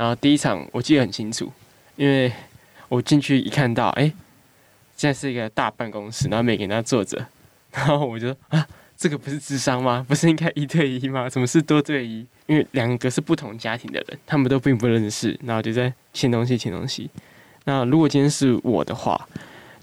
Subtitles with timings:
[0.00, 1.52] 然后第一场我记得很清楚，
[1.96, 2.32] 因为
[2.88, 4.10] 我进去一看到，哎，
[4.96, 7.26] 现在是一个大办公室，然后每个人在坐着，
[7.70, 8.66] 然后我就说啊，
[8.96, 10.02] 这个不是智商吗？
[10.08, 11.28] 不是应该一对一吗？
[11.28, 12.26] 怎么是多对一？
[12.46, 17.10] 因为两个是不同家庭的人，他们都并不认识，然后就在签东西签东西。
[17.64, 19.28] 那如果今天是我的话，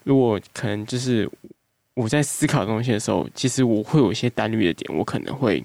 [0.04, 1.29] 如果可能就是
[1.93, 5.63] 我在思考东西的时候，其实我会有一些担虑的点，我可能会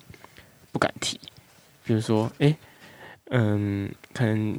[0.70, 1.18] 不敢提。
[1.84, 2.54] 比如说，哎，
[3.30, 4.58] 嗯，可能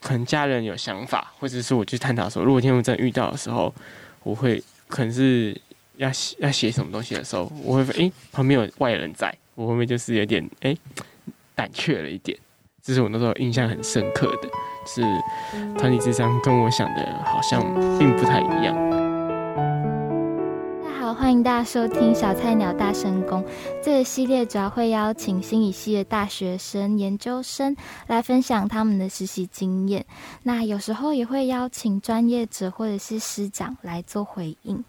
[0.00, 3.74] 可能家人有想法，或者是我去探讨的时候，如果天我真的遇到的时候，
[4.22, 5.58] 我会可能是
[5.96, 10.76] 要写要写什么东西的时候，我会哎旁边有外人在，我会不会就是有点哎
[11.54, 12.38] 胆怯了一点？
[12.82, 14.48] 这是我那时候印象很深刻的，
[14.86, 15.02] 是
[15.78, 17.62] 团体智商跟我想的好像
[17.98, 18.97] 并不太一样。
[21.18, 23.42] 欢迎大家收听《小菜鸟大神功》
[23.82, 30.06] 这个系列，主要会邀请心理系的大学生、研究生来分享他们的实习经验。
[30.44, 34.84] 那有时候也会邀请专业者或者是师长来做回应。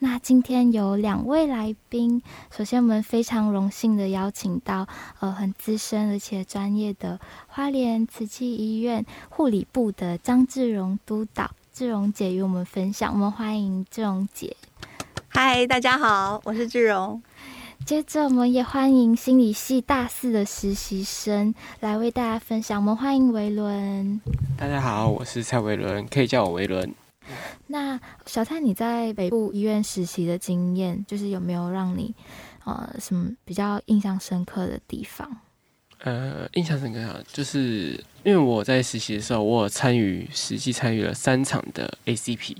[0.00, 2.22] 那今天有两位来宾，
[2.54, 4.86] 首先我们非常荣幸的邀请到
[5.20, 7.18] 呃很资深而且专业的
[7.48, 13.10] 花莲慈济医院护理部的张志荣督导，志荣姐与我们分享。
[13.14, 14.54] 我们欢迎志荣姐。
[15.36, 17.20] 嗨，大家好，我是志荣。
[17.84, 22.80] 接着，我们也欢迎心理系大四的实习生来为大家分享。
[22.80, 24.20] 我们欢迎维伦。
[24.56, 26.94] 大家好，我是蔡维伦，可以叫我维伦。
[27.66, 32.14] 那小蔡，你在北部医院实习的经验，就是有没有让你
[32.64, 35.28] 呃什么比较印象深刻的地方？
[35.98, 42.56] 呃，印象深刻啊，就是因为我在实习的时候，我有参与实际参与了三场的 ACP，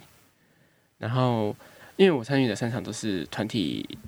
[0.99, 1.55] 然后。
[1.97, 3.99] 因为我参与的三场都是团体，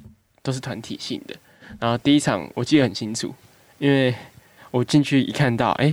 [0.43, 1.37] 都是团体性的。
[1.79, 3.35] 然后第一场我记得很清楚，
[3.79, 4.15] 因为
[4.71, 5.87] 我进去一看到，哎，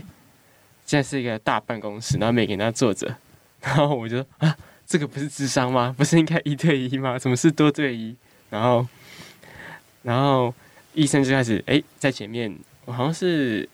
[0.86, 3.16] 现在是一个大办公室，然后每个人都坐着，
[3.62, 5.94] 然后我就说啊，这个不是智商吗？
[5.98, 7.18] 不是应该一对一吗？
[7.20, 8.16] 怎么是多对一？
[8.50, 8.88] 然后，
[10.02, 10.54] 然后
[10.94, 13.68] 医生就开始哎，在前面，我好像是，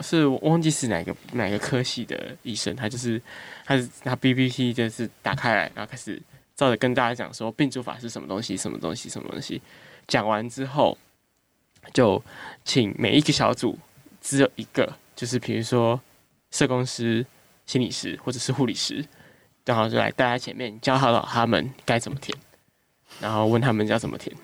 [0.00, 3.20] 是我忘记是哪个哪个科系的医生，他就是
[3.64, 6.20] 他是拿 B B T 就是打开来，然后开始。
[6.54, 9.60] 照着跟大家讲说，病主法是什么东西，什么东西，什么东西。
[10.06, 10.96] 讲完之后，
[11.92, 12.22] 就
[12.64, 13.78] 请每一个小组
[14.20, 16.00] 只有一个，就是比如说
[16.50, 17.24] 社工师、
[17.66, 19.04] 心理师或者是护理师，
[19.64, 22.36] 然后就来大家前面教好他们该怎么填，
[23.20, 24.34] 然后问他们要怎么填。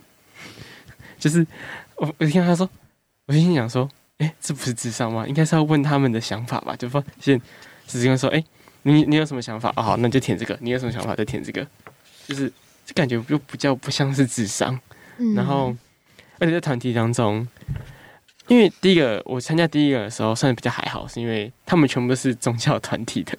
[1.19, 1.45] 就是
[1.97, 2.69] 我我听他说，
[3.27, 5.27] 我心想说，哎、这不是智商吗？
[5.27, 6.75] 应该是要问他们的想法吧？
[6.77, 7.41] 就发现
[7.87, 8.43] 直接说，哎、
[8.83, 9.73] 你你有什么想法？
[9.77, 10.57] 哦，好，那就填这个。
[10.61, 11.17] 你有什么想法？
[11.17, 11.67] 就填这个。
[12.29, 12.47] 就是
[12.85, 14.79] 就感觉又比较不像是智商，
[15.17, 15.75] 嗯、然后
[16.39, 17.49] 而且在团体当中，
[18.49, 23.33] 因为第一个我参加第一个的时候算是比较还好，是因为他们全部都是宗教团体的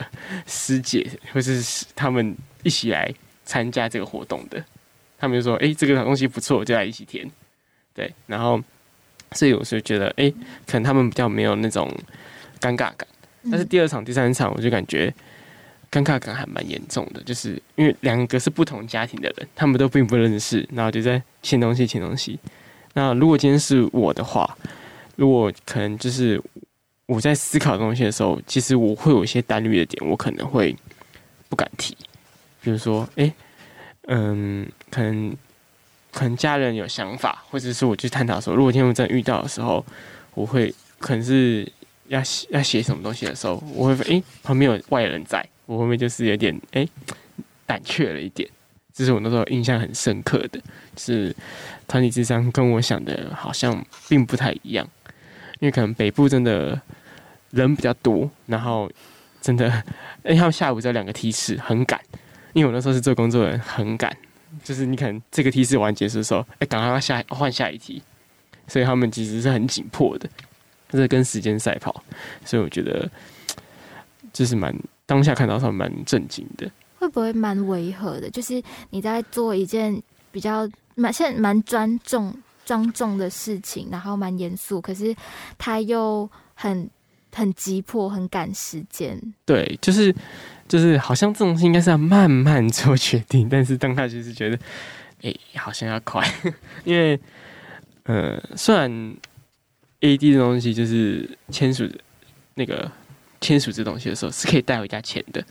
[0.48, 3.14] 师姐，或是他们一起来
[3.46, 4.66] 参加这个活动的，
[5.20, 7.30] 他们就说：“哎、欸，这个东西不错，就来一起填。”
[7.94, 8.60] 对，然后
[9.34, 10.32] 所以我是觉得，哎、欸，
[10.66, 11.96] 可能他们比较没有那种
[12.60, 13.08] 尴尬感，
[13.52, 15.14] 但是第二场、第三场，我就感觉。
[15.92, 22.40] 尴尬感还蛮严重的，就是因为两个是不同家庭的人，他们都并不认识，然后就在签东西签东西。
[22.94, 24.58] 那如果今天是我的话，
[25.16, 26.42] 如果可能就是
[27.06, 30.76] 我在思考东西的时候，其实我会有一些担虑的点，我可能会
[31.50, 31.98] 不敢提。
[32.62, 33.34] 比如说，哎，
[34.08, 35.36] 嗯，可能
[36.12, 39.84] 可能家人有想法，或者是我去探讨的时候，如果今天我真遇到的时候，
[40.34, 41.72] 我会可能是
[42.10, 45.44] 要写要写什么东西的时候，我会哎旁边有外人在。
[45.66, 46.88] 我后面就是有点哎
[47.68, 48.50] 胆怯了一点，
[48.92, 50.60] 这是我那时候印象很深刻的，
[50.98, 51.36] 是
[51.88, 54.88] 团体智商跟我想的好像并不太一样，
[55.60, 56.82] 因为可能北部真的
[57.52, 58.90] 人比较多，然后
[59.40, 59.68] 真的
[60.24, 62.02] 因为他们下午只有两个梯次很赶，
[62.54, 64.12] 因为我那时候是做工作的人很赶，
[64.64, 68.02] 就是你可能这个梯次完结束的时候，哎赶快要下换下一梯，
[68.68, 70.28] 所以他们其实是很紧迫的，
[70.90, 72.04] 就是跟时间赛跑，
[72.44, 73.10] 所以我觉得
[74.34, 74.76] 就是蛮。
[75.06, 76.70] 当下看到他蛮震惊的，
[77.00, 78.30] 会不会蛮违和的？
[78.30, 78.62] 就是
[78.92, 80.00] 你在做一件
[80.32, 82.32] 比较蛮现在蛮庄重
[82.64, 85.16] 庄重的事情，然后蛮严肃，可是
[85.58, 86.88] 他又很
[87.34, 89.20] 很急迫，很赶时间。
[89.46, 90.14] 对，就是
[90.68, 94.56] 就是好像这种事应该是要慢慢做决定，但是当下就是觉得，
[95.24, 96.24] 哎、欸，好像要快，
[96.86, 97.20] 因为
[98.04, 99.18] 呃，虽然
[100.02, 101.90] AD 的东西就是签署
[102.56, 102.92] 那个。
[103.42, 105.42] 签署这东西的时候是可以带回家签的，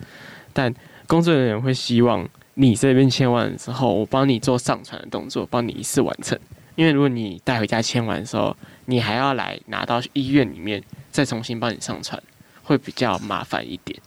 [0.53, 0.71] 但
[1.07, 6.39] 工作人员会希望你这边签完之后，我帮你做上传的动作，帮你一次完成。
[6.77, 8.55] 因为如果你带回家签完的时候，
[8.85, 12.23] 你还要来拿到医院里面再重新帮你上传，
[12.63, 13.99] 会比较麻烦一点，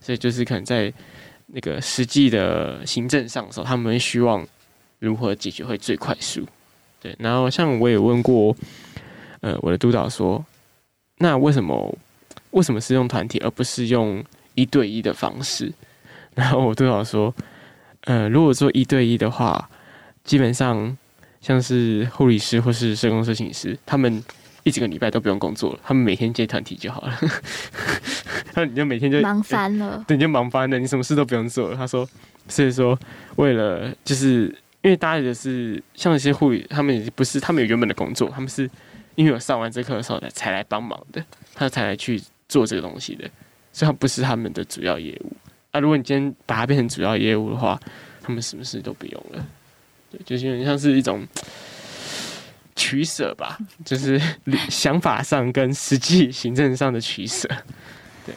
[0.00, 0.90] 所以就是可能在
[1.48, 4.48] 那个实际的行政上的时候，他们会希望
[4.98, 6.48] 如何解决会最快速。
[7.02, 8.56] 对，然后像我也问过，
[9.46, 10.44] 呃，我的督导说，
[11.18, 11.96] 那为什么
[12.50, 15.72] 为什么是用团体而不是用一对一的方式？
[16.34, 17.32] 然后我督导说，
[18.06, 19.70] 呃，如果做一对一的话，
[20.24, 20.98] 基本上
[21.40, 24.24] 像是护理师或是社工设计师，他们。
[24.66, 27.16] 一整个礼拜都不用工作了，他们每天接团体就好了。
[28.56, 31.76] 那你就每天就忙翻了，对，你就忙翻了，你什么事都不用做了。
[31.76, 32.04] 他说，
[32.48, 32.98] 所以说
[33.36, 34.46] 为了就是
[34.82, 38.68] 因为大家也是像一些护理，他们也不是他们有原本的工作，他们是
[39.16, 41.24] 因为我上完这课的时候才才来帮忙的，
[41.54, 43.28] 他才来去做这个东西的，
[43.72, 45.32] 所以他不是他们的主要业务。
[45.72, 47.80] 啊，如果你今天把它变成主要业务的话，
[48.22, 49.44] 他们什么事都不用了。
[50.12, 51.26] 对，就是有点像是一种。
[52.78, 54.20] 取舍吧，就是
[54.68, 57.48] 想法上跟实际行政上的取舍。
[58.26, 58.34] 对，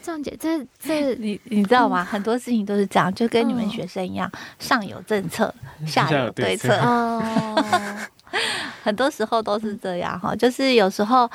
[0.00, 2.02] 张姐，这这你你知道吗？
[2.02, 5.54] 很多事情都是这样，就跟你们学生一样，哦、上有政策，
[5.86, 6.78] 下有对策。
[6.78, 7.22] 哦，
[8.88, 11.30] 很多时候都是这样哈，就是有时候，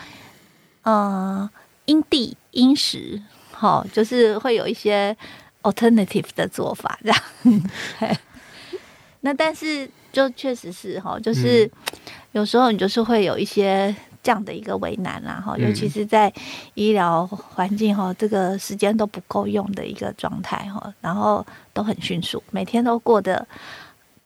[0.82, 1.50] 嗯、呃，
[1.86, 3.22] 因地因时，
[3.52, 5.16] 哈，就是会有一些
[5.62, 8.18] alternative 的做法，这样。
[9.22, 11.66] 那但是就确实是哈，就是。
[11.66, 11.72] 嗯
[12.34, 16.34] 有时候你就是会有一些这样的一个为难啦，哈，尤其是在
[16.74, 23.48] 医疗环境哈，这个时间都不够用的一个状态哈，然后都很迅速，每天都过得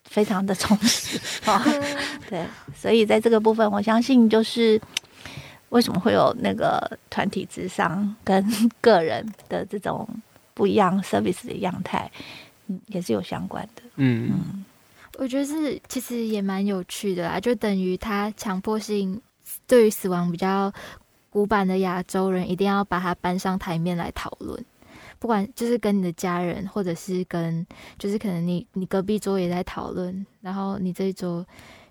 [0.08, 1.64] 非常的充实，哈，
[2.30, 2.44] 对，
[2.76, 4.82] 所以在这个部分，我相信就是
[5.70, 8.44] 为什么会有那个团体智商跟
[8.82, 10.08] 个人的这种
[10.54, 12.10] 不一样 service 的样态，
[12.68, 14.32] 嗯，也是有相关的，嗯。
[14.32, 14.66] 嗯。
[15.20, 19.20] 我觉得是，其实也蛮有趣的啦，就等于他强迫性
[19.66, 20.72] 对于死亡比较
[21.32, 24.64] 古板的亚洲人，一定要把它搬上台面来讨论，
[25.20, 27.66] 不管就是跟你的家人，或者是跟
[27.98, 31.46] 就是可能你你隔壁桌也在讨论，然后你这一桌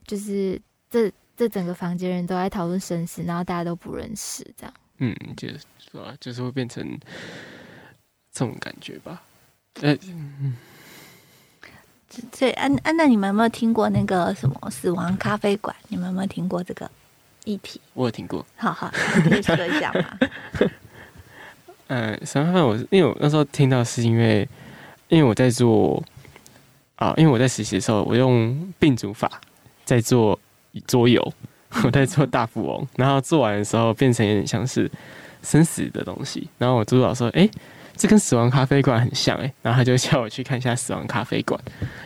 [0.07, 6.99] 就是这这整个房间人都在讨论生死，然后大家都不认识，这样，嗯，就是说就是会变成
[8.33, 9.23] 这种感觉吧，
[9.81, 10.57] 呃，嗯。
[12.39, 15.75] 对，安安娜，你们有没有听过那个什么死亡咖啡馆？
[15.89, 16.91] 你们有没有听过这个
[17.45, 17.79] 议题？
[17.93, 18.47] 我有听过。
[18.57, 18.91] 好好，
[19.29, 20.19] 可以说一下吗？
[21.89, 24.49] 嗯，死亡咖啡馆，我因为我那时候听到是因为，
[25.09, 26.03] 因为我在做
[26.97, 29.31] 啊，因为我在实习的时候，我用病主法
[29.85, 30.39] 在做
[30.87, 31.33] 桌游，
[31.85, 34.91] 我在做大富翁，然后做完的时候变成有点像是
[35.43, 37.49] 生死的东西，然后我督导说，哎、
[37.97, 41.61] 这跟死亡咖啡馆很像诶，然后他就叫我去看一下死亡咖啡馆，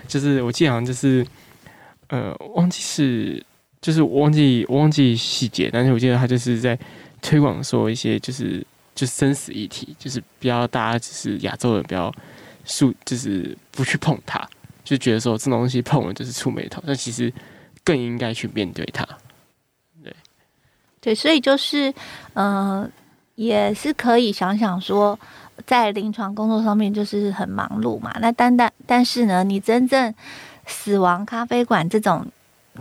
[0.06, 1.26] 就是我记得好像就是，
[2.08, 3.42] 呃，忘记是，
[3.80, 6.78] 就是我忘记我忘记细节，但是我记得他就是在
[7.22, 8.64] 推广说一些就是
[9.00, 12.12] 就生死议题，就是不要大家就是亚洲人不要
[12.66, 14.46] 树，就是不去碰它，
[14.84, 17.32] 就觉得说这种东西碰了就是触霉头，但其实
[17.82, 19.08] 更应该去面对它。
[20.04, 20.14] 对，
[21.00, 21.88] 对，所以就是
[22.34, 22.90] 嗯、呃，
[23.36, 25.18] 也是可以想想说。
[25.66, 30.12] 在临床工作上面就是很忙碌嘛，那单单但是呢，你真正
[30.66, 32.26] 死亡咖啡馆这种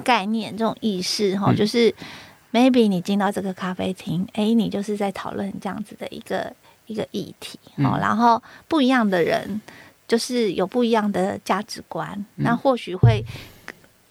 [0.02, 1.94] 概念、这种意识哈，就是
[2.52, 6.54] maybe 你进到这个咖啡厅，哎，你就是在讨论这样子的一个
[6.88, 9.62] 一个议题哦，然后不一样的人
[10.08, 13.24] 就是有不一样的价值观，那或许会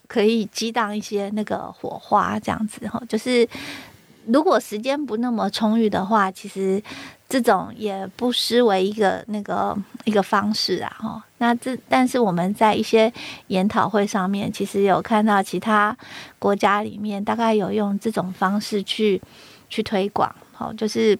[0.06, 3.48] 可以激荡一些那个火花，这样子哈，就是
[4.26, 6.82] 如果时间不那么充裕的话，其实。
[7.28, 11.22] 这种也不失为一个那个一个方式啊，哈。
[11.36, 13.12] 那这但是我们在一些
[13.48, 15.94] 研讨会上面，其实有看到其他
[16.38, 19.20] 国家里面大概有用这种方式去
[19.68, 21.18] 去推广，好，就是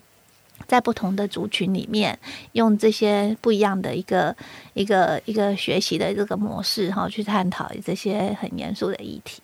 [0.66, 2.18] 在不同的族群里面
[2.52, 4.34] 用这些不一样的一个
[4.72, 9.42] 一个一个学习的这个模式，哈，去探讨这些很严肃的议题。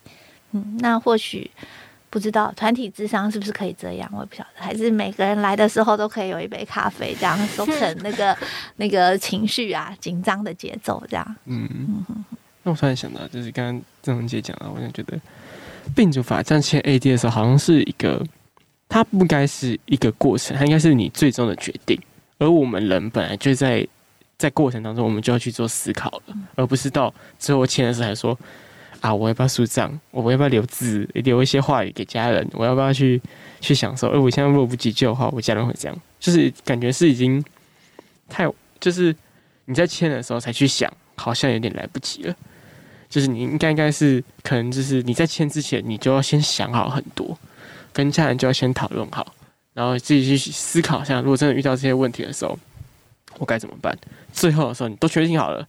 [0.53, 1.51] 嗯，那或许。
[2.15, 4.09] 不知道团体智商是不是可以这样？
[4.15, 8.39] 我也不晓得，还是每个人来的时候都可以有一杯咖啡，这样收成那个
[8.79, 11.37] 那个情绪啊，紧张的节奏这样。
[11.47, 11.69] 嗯
[12.09, 12.25] 嗯。
[12.63, 15.19] 那我突然想到，就是刚刚郑文姐讲了，我就觉得
[15.93, 18.25] 病主法这样签 AD 的时候，好像是一个，
[18.89, 22.01] 它不该是一个过程，它应该是你最终的决定。
[22.39, 23.85] 而我们人本来就在
[24.39, 28.39] 在过程当中，我们就要去做思考了，而不是到最后签的时候还说。
[29.05, 30.01] 啊，我要不要输账？
[30.13, 32.49] 我要不要留字，留一些话语给家人？
[32.55, 33.21] 我要不要去
[33.61, 34.09] 去享受？
[34.09, 37.45] 而我现在若不急救的话，我家人会这样，就是感觉是已经
[38.31, 39.15] 太，就是
[39.67, 42.35] 你在签的时候才去想，好像有点来不及了。
[43.11, 47.37] 就是你应该应该是可能就是你在签之前，你就要先想好很多，
[47.93, 49.35] 跟家人就要先讨论好，
[49.75, 52.59] 然后自己去思考一下，如果真的遇到这些问题的时候，
[53.37, 53.95] 我该怎么办？
[54.33, 55.69] 最后的时候，你都确定好了，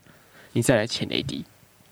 [0.53, 1.43] 你再来签 AD。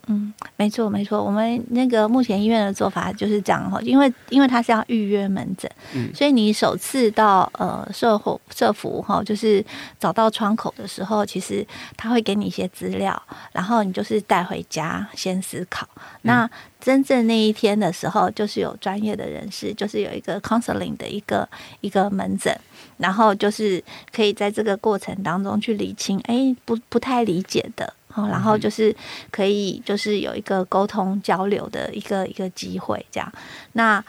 [0.08, 9.66] 嗯，没错没错，我们那个目前医院的做法就是这样哈，因为因为他是要预约门诊，嗯，所以你首次到呃社服社服哈，就是
[9.98, 13.22] 找到窗口的时候，其实他会给你一些资料，
[13.54, 15.88] 然后你就是带回家先思考。
[15.96, 16.50] 嗯、那
[16.82, 21.48] 真正那一天的时候，就是有专业的人士，就是有一个 counseling 的一个
[21.80, 22.54] 一个门诊，
[22.98, 23.82] 然后就是
[24.14, 27.94] 可以在这个过程当中去理清，哎，不不太理解的。
[28.16, 28.96] 然后就是
[29.32, 33.32] 可以，就是有一个沟通交流的一个一个机会，这样。
[33.74, 34.04] 那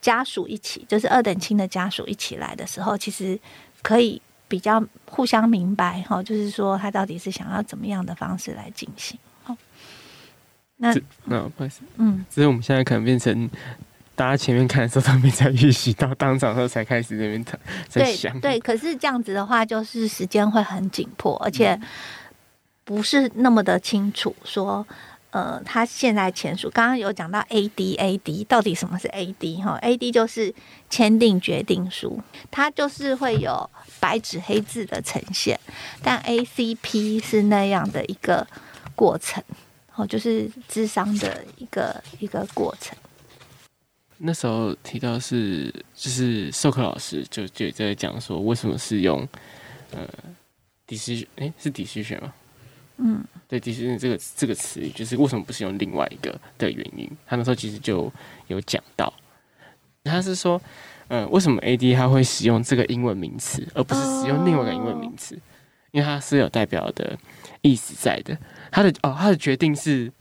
[0.00, 3.38] 家属一起，就是二等亲的家属一起来的时候，其实
[3.82, 9.18] 可以比较互相明白，哈，就是说他到底是想要怎么样的方式来进行。
[9.42, 9.56] 好，
[10.76, 13.50] 那那不好意思，嗯，只是我们现在可能变成
[14.14, 17.44] 大家前面看的时候都没在预习，到当场的时候才开始那边
[17.88, 18.32] 在想。
[18.40, 21.78] 对，对，可是这样子的话，就是时间会很紧迫，而且。
[22.88, 24.86] 不是那么的清楚，说，
[25.28, 30.54] 呃，他现在签署，刚刚有讲到 AD，AD 到底什么是 AD 哈？AD 就是
[30.88, 32.18] 签订决定书，
[32.50, 33.68] 它就是会有
[34.00, 35.60] 白纸黑字的呈现，
[36.02, 38.46] 但 ACP 是那样的一个
[38.96, 39.44] 过程，
[39.94, 42.96] 哦，就是智商的一个一个过程。
[44.16, 49.28] 那时候提到是，就是授课老师就就在讲说，为什么是用
[49.90, 50.08] 呃
[50.86, 52.32] decision，哎，是 decision 吗？
[52.98, 57.08] 嗯，对，迪士尼这个这个词语就是为什么不是用另外一个的原因。
[57.26, 58.12] 他那时候其实就
[58.48, 59.12] 有讲到，
[60.02, 60.60] 他是说，
[61.06, 65.36] 嗯、呃，为什么 AD 他会使用这个英文名词，而不是使用另外一个英文名词？
[65.36, 65.40] 哦、
[65.92, 67.16] 因为它是有代表的
[67.62, 68.36] 意思在的。
[68.70, 70.12] 他的哦，他的决定是，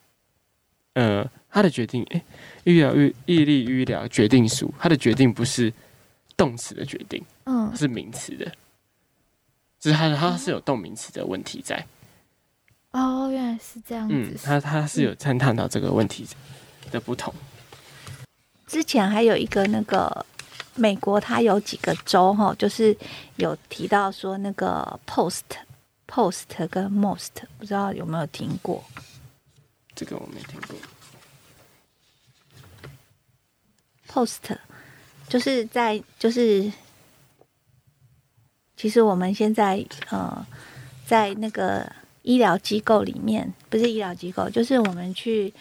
[0.93, 2.21] 呃，他的决定，诶，
[2.63, 5.73] 医疗预毅力医疗决定书，他的决定不是
[6.37, 8.45] 动词的决定，嗯，是名词的，
[9.79, 11.83] 就是他他是有动名词的问题在。
[12.91, 14.15] 哦，原来是这样子。
[14.15, 16.27] 嗯，他他是有在探讨这个问题
[16.89, 17.31] 的不同。
[18.65, 20.25] 之前还有一个那个
[20.73, 22.97] 美国，它有几个州哈，就是
[23.35, 25.43] 有提到说那个 post
[26.07, 27.29] post 跟 most，
[27.59, 28.83] 不知道有没有听过？
[29.93, 30.75] 这个我没听过。
[34.07, 34.57] post
[35.27, 36.71] 就是在就是，
[38.75, 40.47] 其实我们现在呃
[41.05, 41.91] 在那个。
[42.27, 45.53] 医疗机构里面不是医疗机构，就是我们去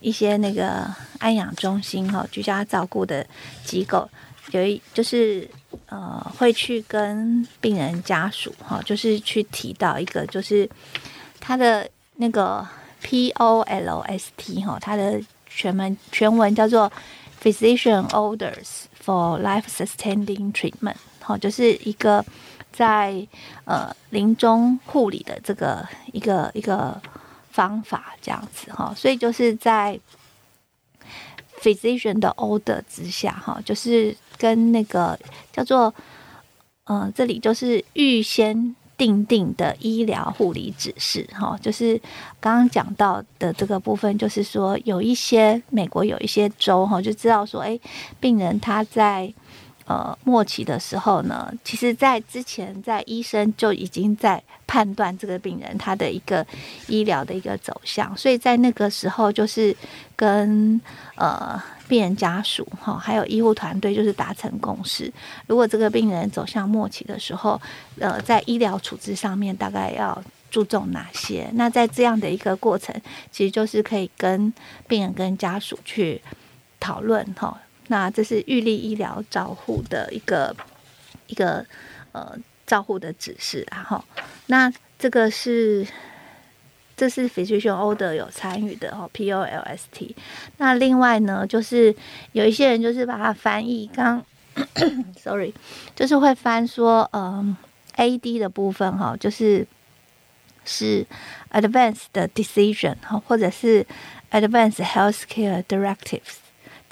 [0.00, 0.88] 一些那个
[1.18, 3.26] 安养中心哈，居家照顾的
[3.62, 4.08] 机构，
[4.52, 5.46] 有一就是
[5.84, 10.66] 呃会去跟病人家属哈，就是去提到一个就是
[11.40, 12.66] 他的那个
[13.02, 16.90] P O L S T 哈，它的全文全文叫做
[17.42, 22.24] Physician Orders for Life Sustaining Treatment，哈，就是一个。
[22.74, 23.24] 在
[23.64, 27.00] 呃临终护理的这个一个一个
[27.52, 29.96] 方法这样子哈，所以就是在
[31.60, 35.16] physician 的 order 之下哈，就是跟那个
[35.52, 35.94] 叫做
[36.82, 41.96] 呃这里就是预先订定的医疗护理指示哈，就是
[42.40, 47.78] 刚刚讲到的这个部分，就是说有一些美国有一些州哈，就知道说哎，
[48.18, 49.32] 病人他在。
[49.86, 56.46] 呃，末期的时候呢，其实，在之前，在医生就已经在判断这个病人他的一个
[56.88, 59.76] 医疗的一个走向，所以在那个时候，就是
[60.16, 60.80] 跟
[61.16, 65.12] 呃病人家属哈，还有医护团队，就是达成共识。
[65.46, 67.60] 如果这个病人走向末期的时候，
[67.98, 70.18] 呃，在医疗处置上面大概要
[70.50, 71.50] 注重哪些？
[71.52, 72.98] 那在这样的一个过程，
[73.30, 74.50] 其实就是可以跟
[74.88, 76.22] 病人跟家属去
[76.80, 77.60] 讨论哈。
[77.88, 80.54] 那这是预立医疗照护的一个
[81.26, 81.64] 一个
[82.12, 82.36] 呃
[82.66, 84.04] 照护的指示啊哈。
[84.46, 85.86] 那这个是
[86.96, 90.14] 这是 physician order 有参与的哦，P O L S T。
[90.58, 91.94] 那另外呢，就是
[92.32, 94.24] 有一些人就是把它翻译，刚
[95.20, 95.52] sorry，
[95.96, 97.56] 就是会翻说嗯
[97.96, 99.66] A D 的部分哈，就是
[100.64, 101.04] 是
[101.50, 103.84] advanced 的 decision 哈，或者是
[104.30, 106.43] advanced healthcare directives。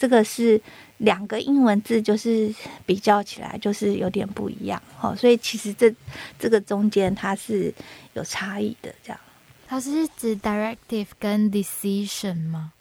[0.02, 0.60] 这个是
[0.96, 2.52] 两个英文字，就是
[2.84, 5.94] 比较起来就是有点不一样哈，所以其实这
[6.40, 7.72] 这个中间它是
[8.14, 9.20] 有差异的，这样。
[9.64, 12.72] 它是指 directive 跟 decision 吗？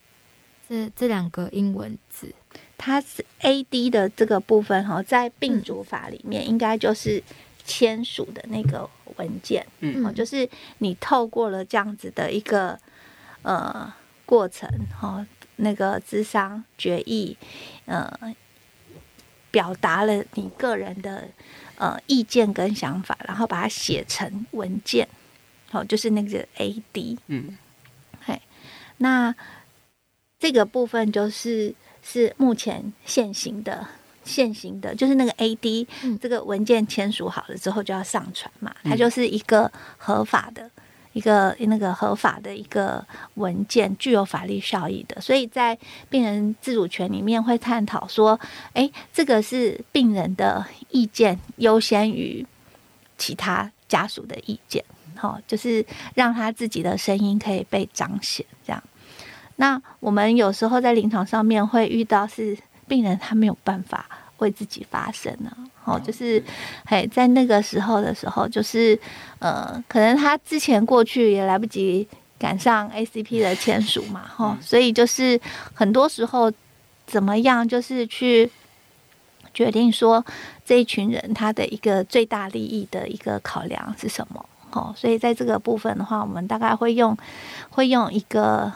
[0.68, 2.34] 这这两个英文字，
[2.76, 7.22] 它是 AD 的这个部分哈，在病主法里面应该就是
[7.64, 10.50] 签署的那个文件，嗯，就是
[10.80, 12.80] 你透过了这样子的一个
[13.44, 13.94] 呃
[14.26, 14.68] 过程
[15.00, 15.24] 哈。
[15.62, 17.38] 那个咨商决议，
[17.86, 18.12] 呃，
[19.50, 21.28] 表达了你个人的
[21.78, 25.08] 呃意见跟想法，然后把它写成文件，
[25.70, 27.58] 好，就是那个 AD，嗯，
[28.26, 28.42] 嘿，
[28.98, 29.34] 那
[30.40, 33.88] 这个部分就是是目前现行的。
[34.24, 35.88] 现行的就是那个 AD，
[36.22, 40.70] 这个文件签署好了之后就要上传嘛，它就是一个合法的、
[41.14, 45.20] 一个那个合法的一个文件，具有法律效益的。
[45.22, 45.78] 所以在
[46.10, 48.40] 病人自主权里面会探讨说，
[48.74, 52.46] 诶，这个是病人的意见优先于
[53.18, 54.84] 其他家属的意见，
[55.16, 58.46] 好，就是让他自己的声音可以被彰显。
[58.66, 58.84] 这样，
[59.58, 62.58] 那我们有时候在临床上面会遇到是。
[62.88, 64.06] 病人他没有办法
[64.42, 65.52] 为自己发声呢，
[65.86, 66.44] 哦，就是，
[66.86, 69.00] 嘿，在那个时候的时候，就是，
[69.40, 72.08] 呃，可能他之前过去也来不及
[72.38, 75.40] 赶上 ACP 的签署嘛，哈，所以就是
[75.74, 76.52] 很多时候
[77.06, 78.50] 怎么样，就是去
[79.54, 80.26] 决定说
[80.66, 87.16] 这一群人他的一个最大利益的一个考量是什么，哦，所以在这个部分的话，我们大概会用
[87.70, 88.72] 会用一个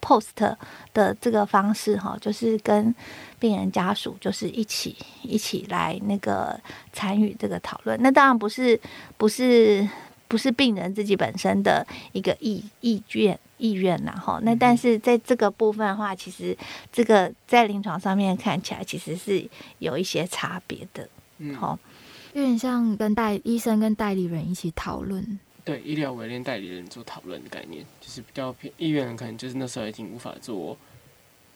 [0.00, 0.56] post
[0.92, 2.94] 的这个方式，哈，就是跟。
[3.40, 6.60] 病人家属就是一起一起来那个
[6.92, 8.78] 参与这个讨论，那当然不是
[9.16, 9.88] 不是
[10.28, 14.38] 不是病人自己本身的一个意意愿意愿呐哈。
[14.42, 16.54] 那但是在这个部分的话，其实
[16.92, 19.42] 这个在临床上面看起来其实是
[19.78, 21.78] 有一些差别的，嗯，好，
[22.34, 25.40] 有点像跟代医生跟代理人一起讨论，
[25.70, 30.76] 对，医疗委任代理人做讨论的概念，就是比较偏医院可能就是那时候已经无法做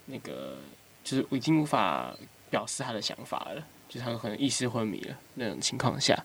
[0.07, 0.57] 那个。
[1.03, 2.17] 就是已经无法
[2.49, 6.19] 表示他的想法了，就是他可能意识昏迷了那种情况下，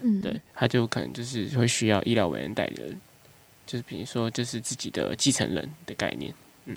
[0.00, 3.00] 嗯，对，他就可能就是会需要医疗委任代理人，
[3.64, 6.76] 就是比如说就是自己的继承人的概念，嗯。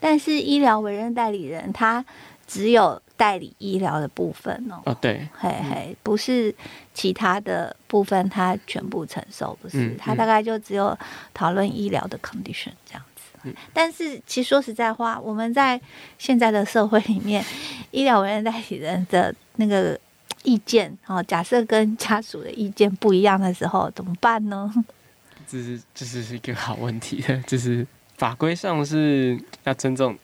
[0.00, 2.02] 但是医疗委任代理人他
[2.46, 6.54] 只有代理医疗的部分哦，哦对，嘿嘿，不是
[6.94, 10.98] 其他的部分他全部承受，不是，他大概就只有
[11.34, 13.54] 讨论医疗的 condition 这样子。
[13.74, 15.78] 但是，其实说实在话，我们在
[16.16, 17.44] 现在的社会里面，
[17.90, 20.00] 医疗委任代理人的那个
[20.42, 24.72] 意见哦，假设跟家属的意见不一样的时候，怎么办呢？
[25.46, 30.16] 这是这是一个好问题的，就是法规上是要尊重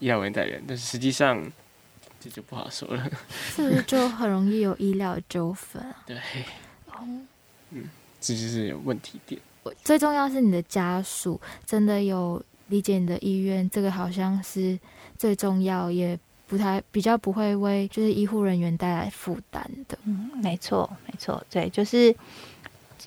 [0.00, 1.40] 医疗委任代理人，但是实际上
[2.24, 3.04] 这就不好说了，
[3.54, 5.84] 是不是就很容易有医疗纠纷？
[6.06, 6.18] 对，
[7.02, 7.26] 嗯，
[8.18, 9.38] 这就是有问题点。
[9.82, 14.78] 最重要是你的家属真的有理解你的意愿，这个好像是
[15.18, 19.98] 最重要，也不太比较不会为就是医护人员带来负担的。
[20.04, 22.14] 嗯，没错，没错，对，就是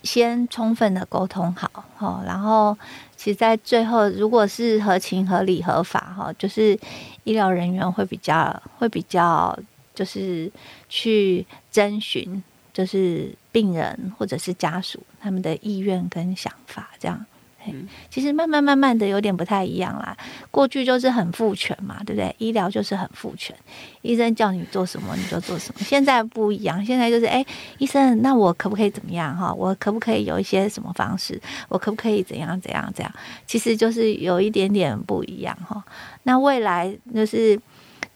[0.04, 2.78] 先充分的沟通好，哦，然后
[3.18, 6.78] 其实在最后，如果是合情合理合法，哈，就是
[7.24, 9.58] 医疗人员会比较会比较
[9.94, 10.50] 就是
[10.88, 12.42] 去征询。
[12.70, 17.26] 就是病人或者是家属他们的意愿跟想法，这样，
[17.74, 20.16] 嗯，其实慢慢慢慢的有点不太一样啦。
[20.50, 22.34] 过去就是很父权嘛，对不对？
[22.38, 23.54] 医疗就是很父权，
[24.02, 25.80] 医生叫你做什么你就做什么。
[25.84, 27.44] 现在不一样，现在就是，哎，
[27.78, 29.52] 医生，那我可不可以怎么样哈？
[29.52, 31.40] 我可不可以有一些什么方式？
[31.68, 33.12] 我可不可以怎样怎样怎样？
[33.46, 35.82] 其实就是有一点点不一样哈。
[36.24, 37.58] 那未来就是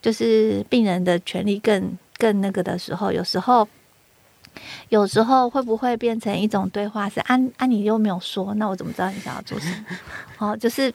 [0.01, 3.69] 就是病人的权利更更那个的时候，有时候。
[4.89, 7.09] 有时候会不会变成一种对话？
[7.09, 9.85] 是啊啊，你又没有说，那我怎么知道你想要做什么？
[10.39, 10.93] 哦，就是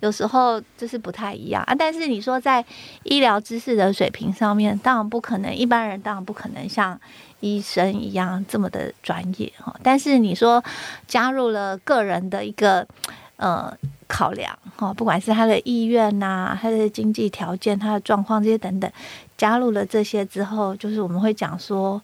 [0.00, 1.74] 有时候就是不太一样啊。
[1.74, 2.64] 但是你说在
[3.04, 7.00] 医疗知识的水平上面，当然不可能，一般人当然不可能像
[7.40, 9.74] 医生一样这么的专业哈。
[9.82, 10.62] 但是你说
[11.06, 12.86] 加入了个人的一个
[13.36, 13.74] 呃
[14.06, 18.90] 考量哈，不管是他的意愿呐，他的经济条件、他的状况这些等等，
[19.38, 22.00] 加入了这些之后，就是我们会讲说。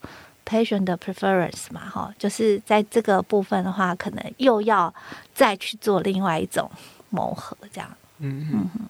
[0.48, 4.94] Patient 的 preference 嘛，哈，就是在这个部分的话，可能又要
[5.34, 6.70] 再去做另外一种
[7.10, 7.90] 磨合，这样。
[8.18, 8.88] 嗯嗯嗯。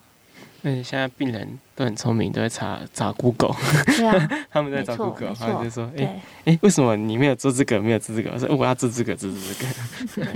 [0.63, 3.55] 那现在病人都很聪明，都在查查 Google。
[3.87, 4.29] 对啊。
[4.51, 10.29] 他们在找 Google，他们就说：“哎哎、欸欸，为什么你没有做这个，没有做这个？”我说：“我要做这个，做这个。”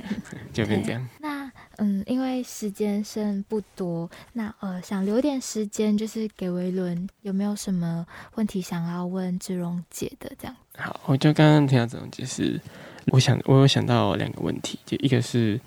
[0.53, 1.09] 就变这样。
[1.19, 10.55] 那嗯，因为时间剩不多，那呃，想留点时间，就是给维伦有没有什么问题想要问志荣姐的这样。
[10.81, 12.61] 好，我就刚刚听到这种，就是
[13.07, 15.61] 我想我有想到两个问题，就一个是，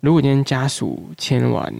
[0.00, 1.72] 如果今天家属签完，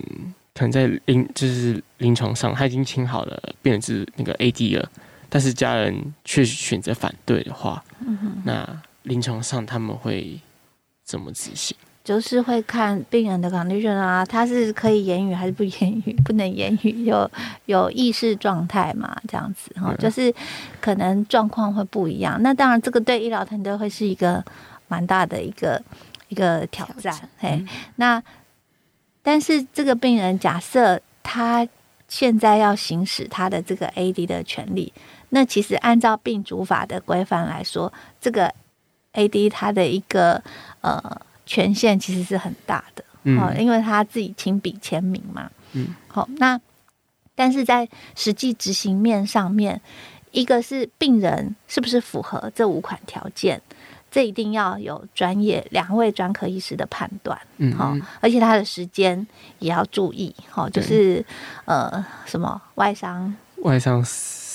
[0.55, 4.91] 可能在临就是临床上他已经签好了，变成是那个 AD 了，
[5.29, 10.39] 但是家人却选择反对的话，嗯，那临床上他们会
[11.05, 11.77] 怎么执行？
[12.03, 16.13] 就是会看病人的 condition 啊，他是可以言语还是不言语？
[16.25, 17.31] 不能言语，有
[17.67, 19.15] 有意识状态嘛？
[19.29, 20.35] 这样子哈，就是
[20.81, 22.43] 可能状况会不一样。
[22.43, 24.43] 那当然，这个对医疗团队会是一个
[24.89, 25.81] 蛮大的一个
[26.29, 26.95] 一个挑战。
[27.03, 27.65] 挑战嘿，
[27.97, 28.21] 那
[29.23, 31.69] 但是这个病人假设他
[32.09, 34.91] 现在要行使他的这个 AD 的权利，
[35.29, 38.53] 那其实按照病主法的规范来说，这个
[39.13, 40.43] AD 他的一个
[40.81, 41.21] 呃。
[41.51, 46.61] 权限其实是很大的，嗯，因为他自己亲笔签名嘛，嗯，好，那
[47.35, 49.81] 但是在实际执行面上面，
[50.31, 53.61] 一个是病人是不是符合这五款条件，
[54.13, 59.27] 这一定要有专业两位专科医师的判断，嗯，好，而且他的时间
[59.59, 61.25] 也要注意，好，就是
[61.65, 64.01] 呃，什么外伤，外伤。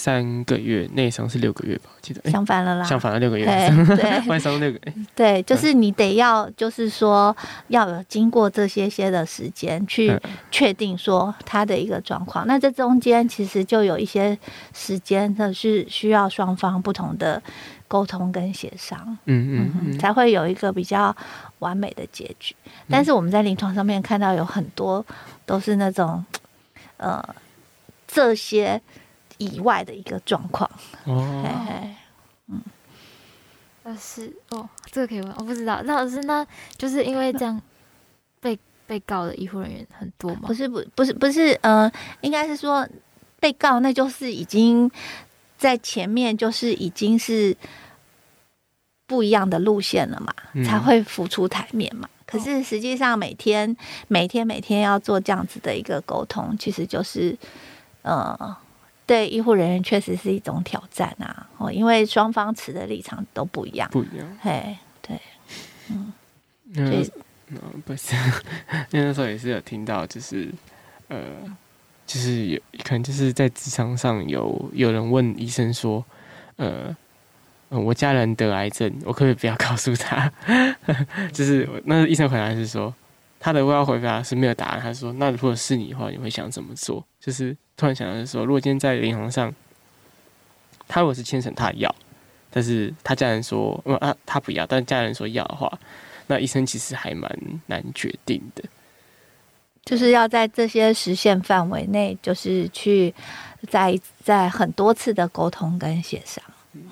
[0.05, 1.89] 三个月，内伤是六个月吧？
[1.95, 3.45] 我记得相反了啦，相反了六个月，
[3.87, 7.35] 对，对外伤六个月， 对，就是你得要，就是说
[7.69, 10.15] 要有经过这些些的时间去
[10.51, 12.45] 确定说他的一个状况。
[12.45, 14.37] 那这中间其实就有一些
[14.75, 17.41] 时间，它是需要双方不同的
[17.87, 21.15] 沟通跟协商，嗯嗯嗯，才会有一个比较
[21.57, 22.55] 完美的结局。
[22.87, 25.03] 但是我们在临床上面看到有很多
[25.47, 26.23] 都是那种，
[26.97, 27.27] 呃，
[28.07, 28.79] 这些。
[29.37, 30.69] 以外的一个状况
[31.05, 31.95] 哦，嘿嘿
[32.47, 32.61] 嗯，
[33.83, 35.81] 但是哦，这个可以问，我不知道。
[35.83, 36.45] 那老师，那
[36.77, 37.61] 就是因为这样
[38.39, 40.41] 被被告的医护人员很多吗？
[40.45, 42.87] 不是，不，不是，不是，呃，应该是说
[43.39, 44.89] 被告，那就是已经
[45.57, 47.55] 在前面，就是已经是
[49.05, 52.07] 不一样的路线了嘛，嗯、才会浮出台面嘛。
[52.25, 53.75] 可是实际上，每天、
[54.07, 57.37] 每天、每天要做这样子的一个沟通，其实就是
[58.03, 58.57] 呃。
[59.05, 61.47] 对医护人员确实是一种挑战啊！
[61.57, 64.37] 哦，因为双方持的立场都不一样，不一样。
[64.41, 65.19] 嘿，对，
[65.89, 66.11] 嗯，
[66.73, 67.09] 嗯，
[67.49, 68.15] 嗯，不是，
[68.91, 70.49] 因为那时候也是有听到，就是
[71.09, 71.19] 呃，
[72.07, 76.03] 就是有可能就是在职场上有有人问医生说，
[76.55, 76.95] 呃，
[77.69, 80.31] 我家人得癌症，我可不可以不要告诉他？
[81.31, 82.93] 就是那个医生回答是说，
[83.39, 84.79] 他的话回答是没有答案。
[84.79, 87.05] 他说，那如果是你的话，你会想怎么做？
[87.19, 87.55] 就是。
[87.77, 89.53] 突然想到的时候，如果今天在银行上，
[90.87, 91.93] 他如果是签成他要，
[92.49, 95.77] 但是他家人说，嗯啊，他不要，但家人说要的话，
[96.27, 97.29] 那医生其实还蛮
[97.65, 98.63] 难决定的。
[99.83, 103.13] 就是要在这些时限范围内，就是去
[103.67, 106.41] 在在很多次的沟通跟协商。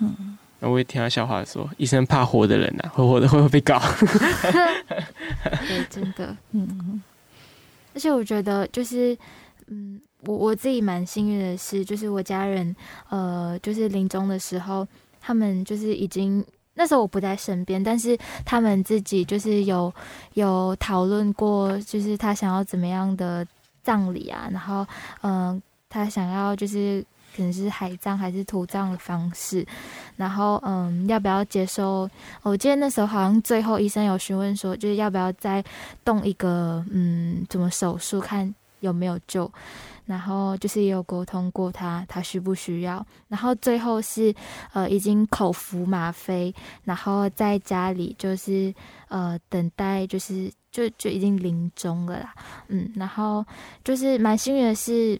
[0.01, 0.32] 嗯，
[0.63, 3.77] 那我也听他笑话说，医生怕活的人呐、啊， 会活的会不会被搞？
[5.67, 7.03] 对，真的，嗯，
[7.93, 9.17] 而且我觉得就是，
[9.67, 9.99] 嗯。
[10.25, 12.73] 我我自己蛮幸运的是，就是我家人，
[13.09, 14.87] 呃，就是临终的时候，
[15.19, 16.41] 他们就是已经
[16.75, 19.93] 那时候我不在身边，但是他们自己就是有
[20.35, 23.45] 有讨论过，就是他想要怎么样的
[23.83, 24.87] 葬礼啊，然后
[25.23, 27.03] 嗯、呃，他想要就是
[27.35, 29.65] 可能是海葬还是土葬的方式，
[30.15, 32.09] 然后嗯，要不要接受？
[32.41, 35.63] 我记得那时候好像最后医生有询问说，就是要不要再
[36.05, 39.51] 动一个嗯，怎么手术看有没有救。
[40.05, 43.05] 然后就是也有沟通过他，他需不需要？
[43.29, 44.35] 然后最后是
[44.73, 48.73] 呃已经口服吗啡，然后在家里就是
[49.07, 52.33] 呃等待，就是就就已经临终了啦。
[52.67, 53.45] 嗯，然后
[53.81, 55.17] 就是蛮幸运的是，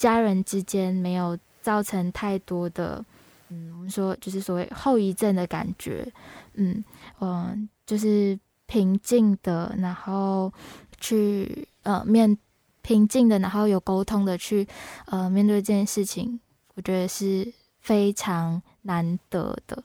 [0.00, 3.04] 家人之间没有造成太多的
[3.50, 6.10] 嗯，我们说就是所谓后遗症的感觉。
[6.54, 6.82] 嗯
[7.20, 10.52] 嗯、就是平静的，然后
[10.98, 12.36] 去呃面。
[12.82, 14.66] 平静的，然后有沟通的去，
[15.04, 16.40] 呃，面对这件事情，
[16.74, 17.46] 我觉得是
[17.78, 19.84] 非常难得的。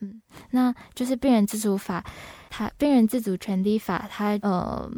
[0.00, 0.20] 嗯，
[0.50, 2.04] 那就是病人自主法，
[2.50, 4.90] 他病人自主权利法，他呃，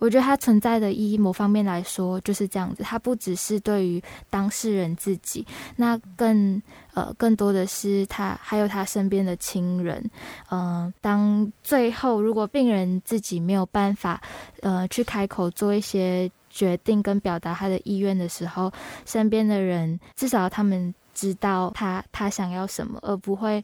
[0.00, 2.82] 我觉得它存在的意义，某方面来说就是这样子。
[2.82, 6.60] 它不只是对于当事人自己，那更
[6.94, 10.02] 呃更多的是他还有他身边的亲人。
[10.48, 14.20] 嗯、呃，当最后如果病人自己没有办法
[14.62, 16.28] 呃去开口做一些。
[16.52, 18.72] 决定跟表达他的意愿的时候，
[19.06, 23.62] 身边的人至少他们知道他他想要什么，而不会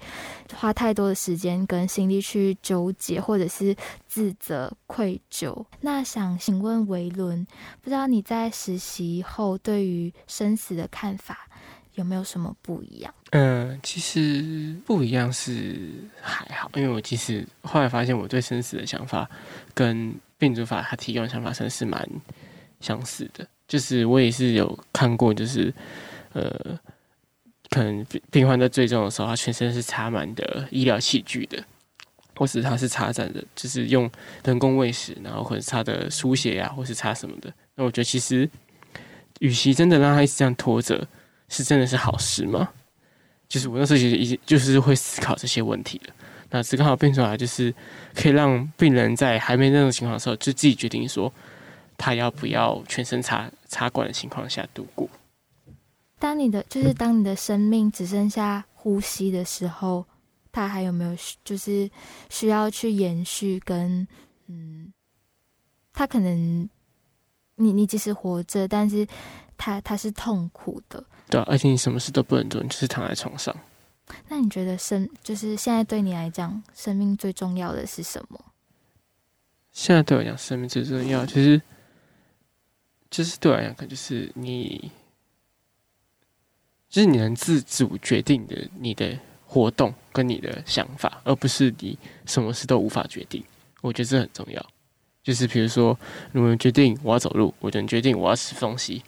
[0.54, 3.74] 花太多的时间跟心力去纠结或者是
[4.06, 5.64] 自责愧疚。
[5.80, 7.46] 那想请问维伦，
[7.80, 11.48] 不知道你在实习后对于生死的看法
[11.94, 13.14] 有没有什么不一样？
[13.30, 19.28] 嗯、其实不一样是还好，因为我其实后来发现我对生死的想法
[19.74, 22.08] 跟病主法他提供的想法真是蛮。
[22.78, 25.72] 相似的，就是我也是有看过，就是
[26.34, 26.78] 呃，
[27.76, 31.62] 可能病病患在最重的时候，他全身是插满的医疗器具的，
[32.34, 34.10] 或是他是插针的，就是用
[34.44, 37.52] 人工喂食，然后或者他的输血呀、或是插什么的。
[37.74, 38.48] 那我觉得其实，
[39.40, 41.06] 与其真的让他一直这样拖着，
[41.50, 42.70] 是真的是好事吗？
[43.46, 46.14] 就是我那时候其实已经就是会思考这些问题了。
[46.48, 47.74] 那只刚好变出来，就是
[48.14, 51.30] 可以让病人在还没那种情况的时候，就自己决定说，
[51.98, 55.06] 他要不要全身插插管的情况下度过。
[56.18, 60.06] 当你的就是当你的生命只剩下呼吸的时候，
[60.50, 61.90] 他还有没有就是
[62.30, 64.06] 需要去延续跟
[64.46, 64.92] 嗯，
[65.92, 66.68] 他可能
[67.56, 69.06] 你你即使活着，但是
[69.58, 71.04] 他他是痛苦的。
[71.28, 73.54] 对啊，而且你什么事都不能做，你就是躺在床上。
[74.28, 78.42] 那你觉得生就是现在对你来讲，生命最重要的是什么？
[79.72, 81.60] 现在对我来讲，生命最重要其实
[83.10, 84.90] 就是对我来讲，可能就是你，
[86.96, 93.44] 就是你能自主决定的你的活动跟你的想法，而不是你什么事都无法决定。
[93.82, 94.66] 我觉得这很重要。
[95.22, 95.98] 就是比如说，
[96.32, 99.02] 如果你决定我要走路，我就能决定我要吃东西。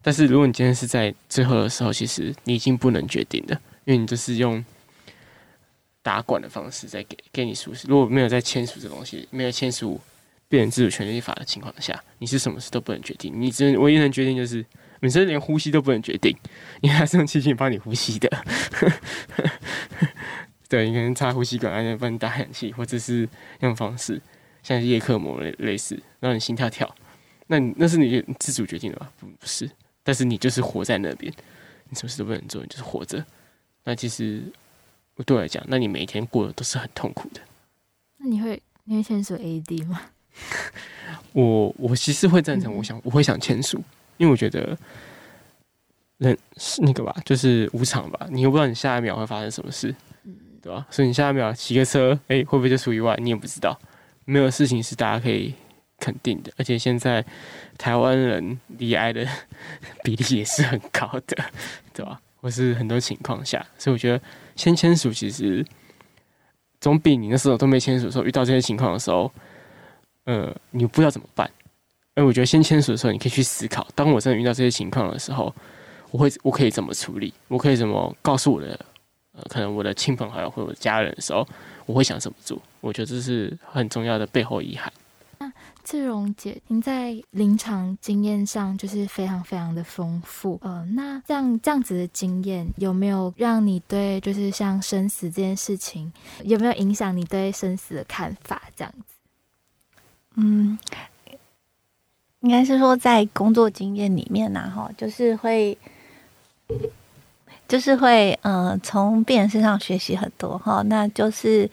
[0.00, 3.60] 但是如果你今天是在最后的时候，其实你已经不能决定了。
[3.84, 4.64] 因为你就是用
[6.00, 10.00] 打管的方式在给给你输血，如果没有在签署这东西，没有签署
[10.48, 13.30] 变人自主权利法的情况下，你是什么事都不能决定。
[13.38, 14.64] 你只能唯一能决定就是，
[15.00, 16.36] 你甚至连呼吸都不能决定，
[16.80, 18.28] 因为他是用机器帮你呼吸的。
[20.68, 23.28] 对，你可能插呼吸管，还能帮你打氧气，或者是
[23.60, 24.20] 用方式
[24.62, 26.94] 像叶克膜类类似让你心跳跳，
[27.46, 29.10] 那你那是你自主决定的吧？
[29.18, 29.70] 不不是，
[30.02, 31.32] 但是你就是活在那边，
[31.88, 33.24] 你什么事都不能做，你就是活着。
[33.84, 34.42] 那其实，
[35.24, 37.40] 对我来讲，那你每一天过的都是很痛苦的。
[38.18, 40.02] 那你会你会签署 AED 吗？
[41.32, 43.82] 我我其实会赞成，我想我会想签署，
[44.18, 44.76] 因为我觉得
[46.18, 49.94] 人是那个吧，就是无常吧，你又不知道你下一秒会发生什么事，
[50.60, 50.86] 对吧？
[50.90, 53.16] 所以你下一秒骑个车，哎，会不会就出意外？
[53.22, 53.78] 你也不知道，
[54.24, 55.54] 没有事情是大家可以
[55.98, 56.52] 肯定的。
[56.56, 57.24] 而且现在
[57.78, 59.26] 台湾人离癌的
[60.02, 61.36] 比例也是很高的，
[61.92, 62.20] 对吧？
[62.40, 64.20] 或是很多情况下，所以我觉得
[64.54, 65.64] 先签署其实
[66.80, 69.32] 总比你那时候都没签署的时候遇到这些情况的时候，
[70.22, 71.50] 呃，你不知道怎么办。
[72.18, 75.54] 而我觉得先签署的时候，你可以去思考，当我真的遇到这些情况的时候，
[76.10, 77.32] 我会我可以怎么处理？
[77.46, 78.78] 我可以怎么告诉我的
[79.34, 81.46] 呃，可能我的亲朋好友或者我的家人的时候，
[81.86, 82.60] 我会想怎么做？
[82.80, 84.92] 我觉得这是很重要的背后遗憾。
[85.38, 85.52] 那
[85.84, 98.60] 志荣姐，您在临床经验上就是非常非常的丰富，呃，那这样这样子的经验有没有让你对就是像生死这件事情有没有影响你对生死的看法？
[98.74, 99.14] 这样子，
[100.34, 100.76] 嗯，
[102.40, 105.76] 应该是说在工作经验里面呢，哈，就是会，
[107.66, 111.68] 就是会，呃，从病人身上学习很多，哈，那就是，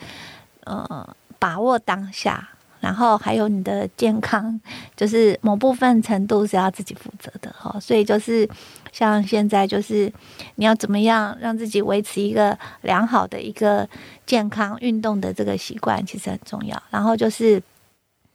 [0.64, 2.50] 呃，把握当下。
[2.82, 4.62] 然后还有你的健康，
[4.96, 8.48] 就是某部分程度是要自己负责的哈，所以就是
[8.92, 10.12] 像现在就是
[10.54, 13.90] 你要怎么样让自己维持一个良好的一个
[14.28, 16.80] 健康运动的这个习惯，其实很重要。
[16.92, 17.60] 然后就是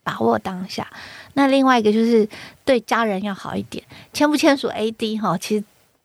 [0.03, 0.87] 把握当下，
[1.33, 2.27] 那另外一个就是
[2.65, 3.83] 对家人要好一点，
[4.13, 5.63] 签不签署 AD 哈，其实。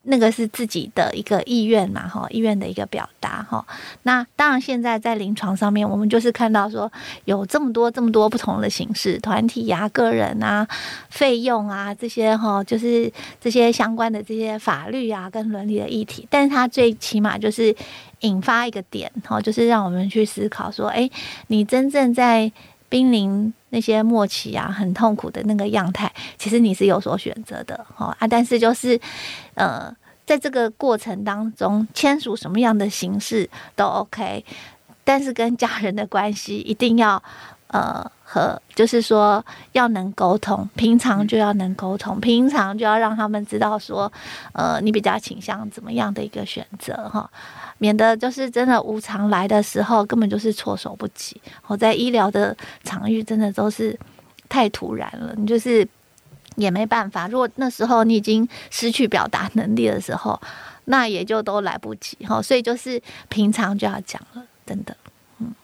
[0.09, 3.67] 那个是自己的一个意愿嘛，哈，意愿的一个表达，哈。
[4.05, 6.89] 那当然，现在在临床上面，我们就是看到说
[7.25, 10.65] 有这么多、这么多不同的形式，团体呀、个人啊、
[11.11, 16.25] 费用啊这些，哈，就是这些相关的这些法律啊跟伦理的议题。
[16.31, 17.75] 但是它最起码就是
[18.21, 21.11] 引发一个点，哈，就是让我们去思考说，哎，
[21.49, 22.53] 你真正在
[22.89, 29.01] 濒临那些末期啊，很痛苦的那个样态，其实你是有所选择的，哦啊，但是就是。
[29.55, 29.91] 呃，
[30.27, 34.45] 在这个过程当中，签署什么样的形式都 OK，
[35.03, 37.23] 但是跟家人的关系一定要
[37.69, 44.13] 呃和，就是说要能沟通，平常就要能沟通，平常就要让他们知道说，
[44.53, 47.31] 呃，你比较倾向怎么样的一个选择哈，
[47.79, 51.41] 免得就是真的无常来的时候，根本就是措手不及。
[51.67, 53.99] 我在医疗的场域真的都是
[54.49, 55.87] 太突然了，你就是。
[56.59, 60.41] 也没办法，如果那时候你已经失去表达能力的时候，
[60.87, 62.41] 那也就都来不及哈。
[62.41, 64.97] 所以就是平常就要讲了，真的。
[65.39, 65.55] 嗯，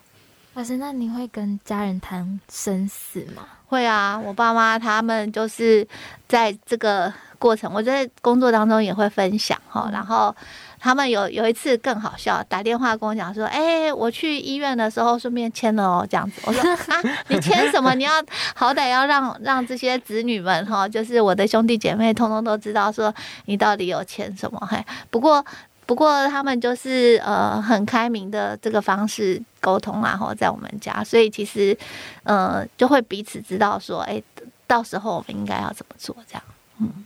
[0.52, 3.42] 老师，那你会跟家人谈生死吗？
[3.68, 5.88] 会啊，我爸妈他们就是
[6.28, 10.36] 在这个过程，我在工作当中也会分享哈，然后。
[10.84, 16.60] 他们有有一次更好笑，打电话跟我讲说：“哎、欸，我去医院的时候顺便签了哦，这样子。”我说
[16.92, 17.94] ：“啊，你签什么？
[17.94, 18.10] 你要
[18.52, 23.14] 好歹要让让这些子女们哈，就是我的兄弟姐妹，通通都知道说
[23.44, 25.44] 你到底有签什么。”嘿，不过
[25.86, 31.78] 不过他们就是呃很开明的这个方式沟通啊，然后在我们家，所以其实
[32.24, 34.20] 呃就会彼此知道说，哎，
[34.66, 36.42] 到时候我们应该要怎么做这样。
[36.80, 37.04] 嗯，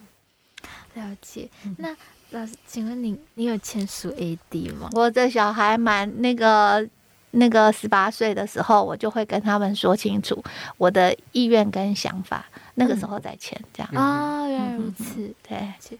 [0.94, 1.50] 了解。
[1.76, 1.94] 那
[2.30, 4.90] 老师，请问你你有签署 AD 吗？
[4.92, 6.88] 我的小孩满那个
[7.30, 10.42] 那个十八岁的时候，我就会跟他们说清楚
[10.76, 13.92] 我的意愿跟想法，那个时候再签这样。
[13.94, 15.98] 啊、哦，原来如此，嗯、对。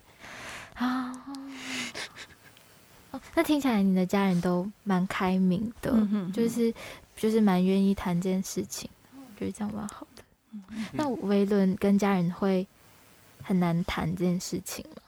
[0.74, 1.12] 啊。
[3.34, 6.74] 那听起来你的家人都蛮开明的，嗯、哼哼就是
[7.16, 10.22] 就是蛮愿意谈这件事情，我觉得这样蛮好的。
[10.92, 12.66] 那维伦跟家人会
[13.42, 15.02] 很难谈这件事情吗？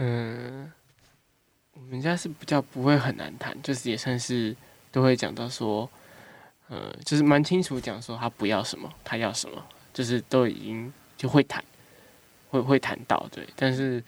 [0.00, 0.72] 嗯，
[1.74, 4.54] 我们家是比较不会很难谈，就是也算是
[4.90, 5.90] 都会讲到说，
[6.68, 11.62] 呃，就是蛮清楚讲说他不要什么，他要什么，就是都已经就会谈，
[12.50, 14.02] 会会谈到对，但是。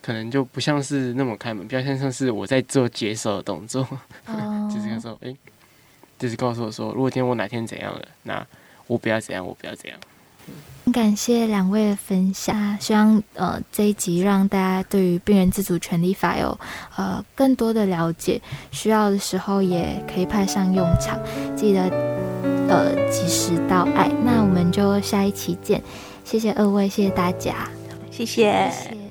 [0.00, 3.80] 可能就不像是那么开门，比较像是我在做接受的动作
[4.26, 4.70] ，oh.
[4.72, 5.36] 就是跟说，哎、欸，
[6.16, 8.46] 就是告诉我说，如果今天我哪天怎样了，那
[8.86, 9.98] 我不要怎样，我不要怎样。
[10.46, 10.54] 很
[10.98, 16.58] 感谢两位的分享，希望呃这一集让大家对于病人自主权利法有
[16.96, 21.16] 呃更多的了解，需要的时候也可以派上用场。
[21.54, 21.82] 记得
[22.68, 25.80] 呃及时到爱，那我们就下一期见，
[26.24, 27.68] 谢谢二位，谢谢大家，
[28.10, 28.68] 谢谢。
[28.68, 29.07] 谢谢